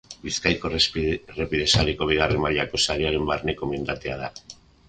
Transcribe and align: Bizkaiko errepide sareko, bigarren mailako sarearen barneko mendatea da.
Bizkaiko 0.21 0.71
errepide 0.77 1.67
sareko, 1.77 2.09
bigarren 2.13 2.43
mailako 2.47 2.83
sarearen 2.89 3.31
barneko 3.33 3.73
mendatea 3.75 4.21
da. 4.25 4.33